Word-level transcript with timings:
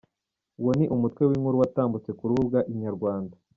Uwo 0.59 0.71
ni 0.77 0.85
umutwe 0.95 1.21
w’inkuru 1.29 1.57
yatambutse 1.63 2.09
ku 2.17 2.23
rubuga 2.29 2.59
Inyarwanda. 2.71 3.35